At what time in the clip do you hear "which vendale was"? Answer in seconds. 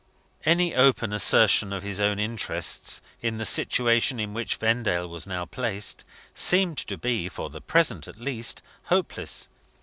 4.33-5.27